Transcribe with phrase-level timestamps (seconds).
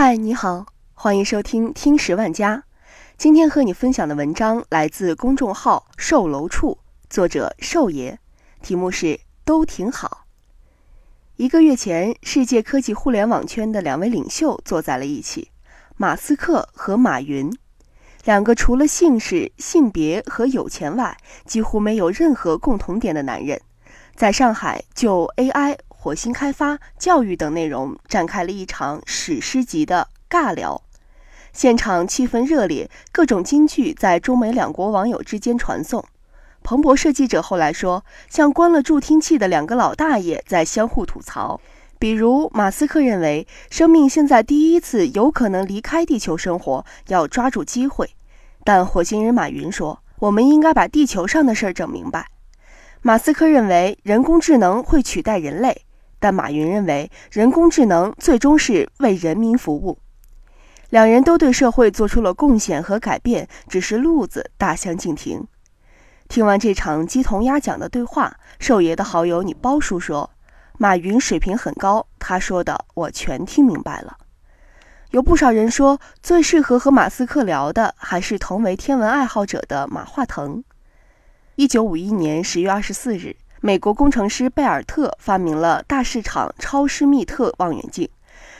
[0.00, 0.64] 嗨，你好，
[0.94, 2.56] 欢迎收听《听十万家》。
[3.16, 6.78] 今天和你分享的文章来自公众号“售楼处”，
[7.10, 8.16] 作者寿爷，
[8.62, 10.24] 题目是“都挺好”。
[11.34, 15.50] 一个月前，世界科技互联网圈的两位领袖坐在了一起，
[15.96, 17.52] 马斯克和马云，
[18.24, 23.60] 两个除了姓氏、性别和有钱外，几乎没有任何共同点的男人，
[24.14, 25.76] 在上海就 AI。
[26.00, 30.80] 火星开发、教育等内容展开了一场史诗级的尬聊，
[31.52, 36.04] 现场气氛热烈，各种金句在中美两国网友之间传颂。
[36.62, 41.60] 彭博社记者后来说，像关了助听器的两个老大爷在相互吐槽，
[41.98, 48.14] 比如马斯克认为生命现在第一次有可能离开地球生活，要抓住机会，
[48.62, 52.28] 但火星人马云说，我们应该把地球上的事儿整明白。
[53.02, 55.82] 马斯克认为人工智能会取代人类。
[56.18, 59.98] 但马云认为，人工智能最终是为人民服务。
[60.90, 65.46] 两人都对社会做出了贡献和改变，只是路子大相径庭。
[66.28, 70.30] 听完这场鸡同鸭讲的对话，寿爷的好友你包叔说
[70.78, 74.16] ：“马云水平很高，他说的我全听明白了。”
[75.12, 80.62] 有不少人说，最适合和马斯克聊的还是同为天文爱好者的马化腾。
[81.56, 83.36] 一九五一年十月二十四日。
[83.60, 88.08] 美国工程师贝尔特发明了大市场超施密特望远镜，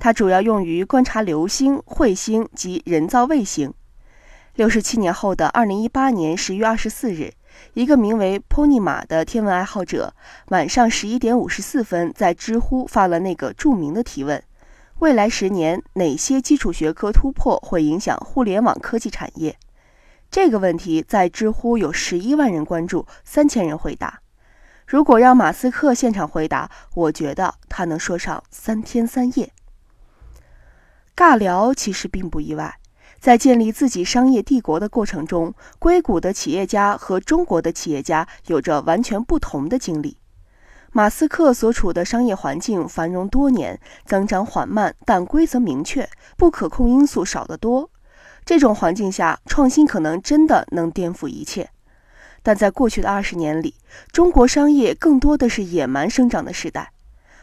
[0.00, 3.72] 它主要用于观察流星、彗星及人造卫星。
[4.56, 7.32] 六十七年后的二零一八年十月二十四日，
[7.74, 10.12] 一个名为 Pony 马的天文爱好者
[10.48, 14.42] 晚上十一点五十四分在知乎发了那个著名的提问：
[14.98, 19.56] 未来十年哪些基础学科突破会影响互联网科技产业？
[20.32, 24.20] 这个问题在知乎有十一万人关注，三千人回答。
[24.90, 29.52] 如果让马斯克现场回答，我觉得他能说上三天三夜。
[31.14, 32.74] 尬聊其实并不意外，
[33.20, 40.16] 在建立自己商业帝国的过程中，硅谷的企业家和中国的企业家有着完全不同的经历。
[40.90, 47.88] 马斯克所处的商业环境繁荣多年，增长缓慢，但规则明确，不可控因素少得多。
[48.44, 51.70] 这种环境下，创新可能真的能颠覆一切。
[52.42, 53.74] 但在过去的二十年里，
[54.12, 56.92] 中国商业更多的是野蛮生长的时代。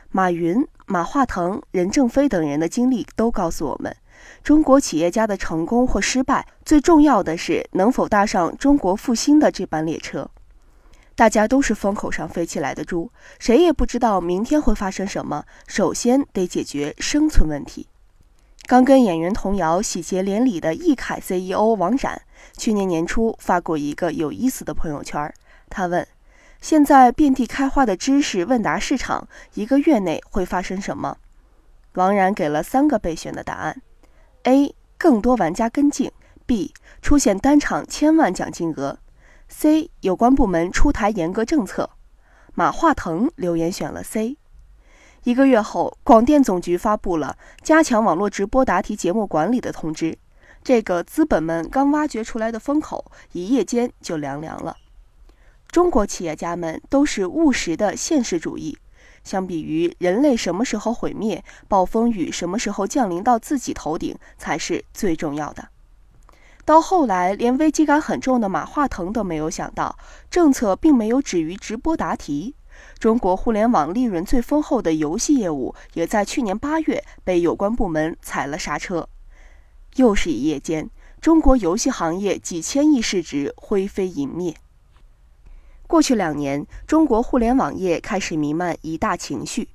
[0.10, 3.96] 马云、马化腾、任正非等人的经历都告诉我们，
[4.44, 10.30] 中国企业家的成功或失败，最重要的是能否搭上中国复兴的这班列车。
[11.16, 15.44] 大家都是风口上飞起来的猪，谁也不知道明天会发生什么。
[15.68, 17.88] 首先得解决生存问题。
[18.68, 22.22] 刚跟演员童瑶喜结连理的易凯 CEO 王冉，
[22.58, 25.34] 去年年初发过一个有意思的朋友圈。
[25.70, 26.06] 他问
[26.60, 31.16] ：“现在遍地开花的知识问答市场，一个月内会发生什么？”
[31.96, 33.82] 王冉给了三个备选的答案
[34.44, 34.76] ：A.
[34.98, 36.12] 更多玩家跟进
[36.46, 36.74] ；B.
[37.02, 39.00] 出现单场千万奖金额
[39.50, 39.90] ；C.
[40.02, 41.92] 有关部门出台严格政策。
[42.54, 44.36] 马化腾留言选了 C。
[45.28, 50.18] 一个月后，广电总局发布了加强网络直播答题节目管理的通知。
[50.64, 54.78] 这个资本们刚挖掘出来的风口，一夜间就凉凉了。
[55.70, 58.78] 中国企业家们都是务实的现实主义。
[59.22, 65.68] 相比于人类什么时候毁灭，暴风雨什么时候降临到自己头顶才是最重要的。
[66.64, 69.98] 到后来，连危机感很重的马化腾都没有想到，
[70.30, 72.56] 政策并没有止于直播答题。
[73.00, 79.08] 中国互联网利润最丰厚的游戏业务，也在去年八月被有关部门踩了刹车。
[79.96, 80.90] 又是一夜间，
[81.20, 84.56] 中国游戏行业几千亿市值灰飞烟灭。
[85.88, 89.70] 过去两年，中国互联网业开始弥漫一大情绪：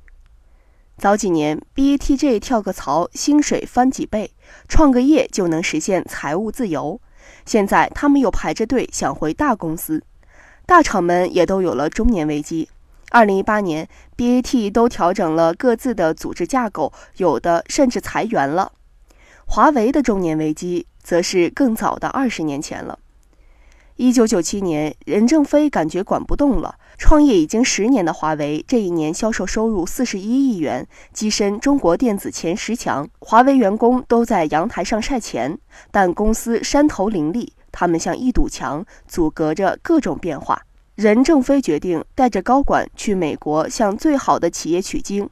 [0.99, 4.33] 早几年，BATJ 跳个槽，薪水翻几倍，
[4.69, 7.01] 创个业就能实现财务自由；
[7.47, 10.03] 现在，他们又排着队想回大公司。
[10.67, 12.69] 大厂们也都有了中年危机。
[13.13, 13.87] 二零一八年
[14.17, 18.73] ，BAT 都调整了各自的组织架构，有的甚至裁员了。
[19.45, 22.99] 华为的中年危机则是更早的二十年前了。
[23.97, 33.07] 一九九七年，任正非感觉管不动了，创业已经十年的华为，这一年销售收入四十一亿元，跻身中国电子前十强。
[33.19, 35.59] 华为员工都在阳台上晒钱，
[35.91, 40.63] 但公司山头林立，他们像一堵墙，阻隔着各种变化。
[41.03, 45.29] 任正非决定带着高管去美国向最好的企业取经。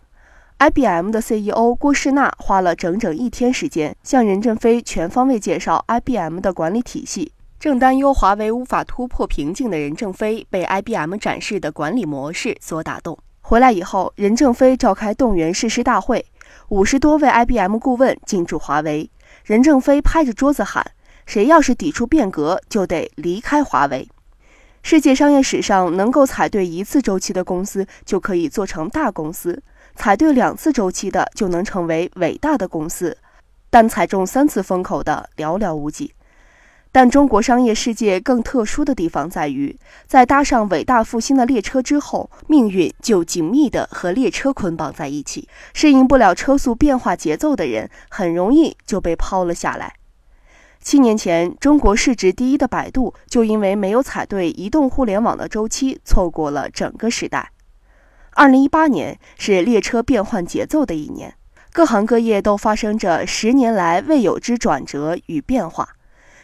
[0.58, 7.30] IBM 的 CEO 郭士纳花了整整一天时间向任正非全方位介绍 IBM 的管理体系。
[7.60, 13.16] 正担忧华为无法突破瓶颈的任正非被 IBM 展示的管理模式所打动。
[13.40, 16.26] 回来以后，任正非召开动员誓师大会，
[16.70, 19.08] 五十多位 IBM 顾问进驻华为，
[19.44, 20.84] 任正非拍着桌子喊
[21.26, 24.08] ：“谁要是抵触变革，就得离开华为。”
[24.82, 29.62] 世界商业史上能够踩对一次周期的公司就可以做成大公司，
[29.94, 33.16] 踩对两次周期的就能成为伟大的公司，
[33.68, 36.12] 但踩中三次风口的寥寥无几。
[36.92, 39.78] 但中国商业世界更特殊的地方在于，
[40.08, 45.48] 在搭上伟大复兴的列车之后，命运就紧密地和列车捆绑在一起。
[45.72, 49.92] 适应不了车速变化节奏的人，很容易就被抛了下来。
[50.82, 57.52] 七年前，中国市值第一的百度就因为没有踩对移动互联网的周期，错过了整个时代。
[58.30, 61.34] 二零一八年是列车变换节奏的一年，
[61.72, 65.90] 各行各业都发生着十年来未有之转折与变化。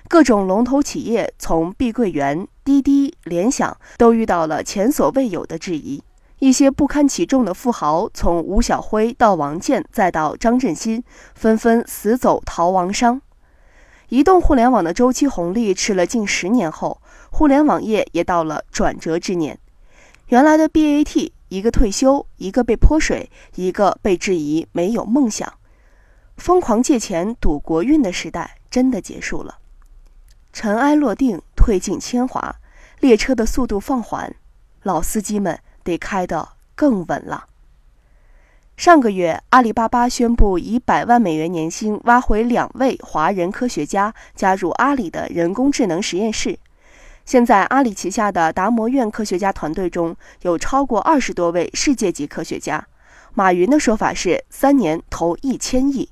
[0.06, 6.02] 各种龙头企业，从碧桂园、滴滴、联想，都遇到了前所未有的质疑。
[6.40, 11.02] 一些不堪其重的富豪，从吴晓辉到王健，再到张振新，
[11.34, 13.22] 纷纷死走逃亡商。
[14.08, 17.00] 移动互联网的周期红利吃了近十年后，
[17.30, 19.58] 互联网业也到了转折之年。
[20.28, 25.54] 原来的 BAT，一个退休，一个被泼水，一个被质疑没有梦想，
[26.36, 29.58] 疯狂借钱赌国运的时代真的结束了。
[30.52, 32.56] 尘埃落定，褪尽铅华，
[33.00, 34.36] 列车的速度放缓，
[34.82, 37.46] 老司机们得开得更稳了。
[38.76, 46.58] 上个月，阿里巴巴宣布以百万美元年薪挖回两位华人科学家，加入阿里的人工智能实验室。
[47.24, 52.86] 现在，阿里旗下的达摩院科学家团队中有超过二十多位世界级科学家。
[53.32, 56.10] 马云的说法是，三年投一千亿。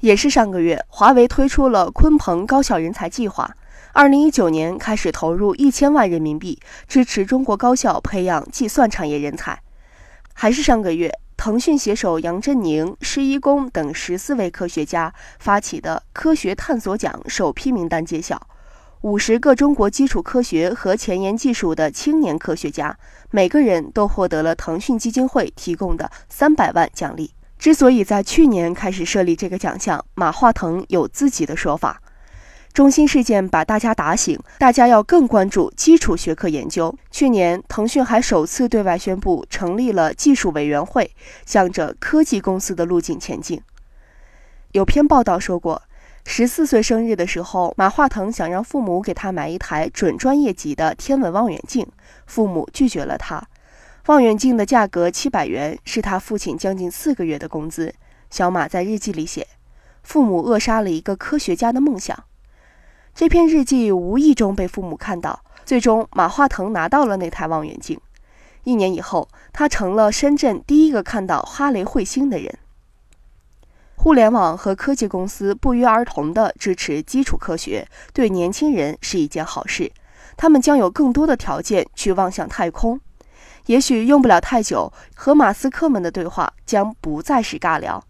[0.00, 3.56] 也是上个月，华为推出了鲲鹏高校人才计划，
[3.92, 6.58] 二零一九年开始投入一千万人民币，
[6.88, 9.60] 支持中国高校培养计算产业人才。
[10.34, 18.48] 还是上个月，腾讯携手杨振宁、施一公等十四位科学家发起的科学探索奖首批名单揭晓，
[19.02, 22.98] 五十个中国基础科学和前沿技术的青年科学家，
[23.30, 27.30] 每个人都获得了腾讯基金会提供的三百万奖励。
[27.56, 32.02] 之所以在去年开始设立这个奖项，马化腾有自己的说法。
[32.78, 36.96] 中心事件把大家打醒，大家要更关注基础学科研究。
[37.10, 41.10] 去年，腾讯还首次对外宣布成立了技术委员会，
[41.44, 43.60] 向着科技公司的路径前进。
[44.70, 45.82] 有篇报道说过，
[46.24, 51.84] 十四岁生日的时候，马化腾想让父母给他买一台准专业级的天文望远镜，
[52.26, 53.42] 父母拒绝了他。
[54.06, 57.92] 望远镜的价格七百元，是他父亲将近四个月的工资。
[58.30, 59.48] 小马在日记里写
[60.04, 62.16] ：“父母扼杀了一个科学家的梦想。”
[63.18, 68.00] 这篇日记无意中被父母看到，最终马化腾拿到了那台望远镜。
[68.62, 72.56] 一年以后，他成了深圳第一个看到哈雷彗星的人。
[73.96, 79.90] 互联网和科技公司不约而同地支持基础科学，对年轻人是一件好事。
[80.36, 83.00] 他们将有更多的条件去望向太空。
[83.66, 88.00] 也许用不了太久，和马斯克们的对话将不再是尬聊，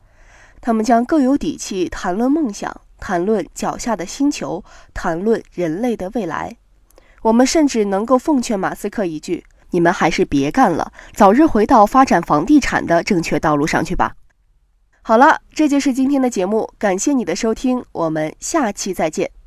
[0.61, 6.56] 他们将更有底气谈论梦想，谈论脚下的星球，谈论人类的未来。
[7.23, 14.15] 我们甚至能够奉劝马斯克一句：你们还是别干了，早日回到发展房地产的正确道路上去吧。
[15.03, 19.38] 好了，这就是今天的节目，感谢你的收听，我们下期再见。